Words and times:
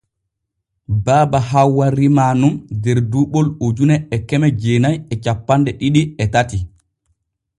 Baba 1.09 1.41
Hawwa 1.49 1.89
rimaa 1.97 2.29
nun 2.39 2.55
der 2.87 3.01
duuɓol 3.11 3.47
ujune 3.67 3.95
e 4.15 4.17
keme 4.27 4.47
jeenay 4.61 4.95
e 5.13 5.15
cappanɗe 5.23 5.71
ɗiɗi 5.79 6.01
e 6.23 6.25
tati. 6.33 6.57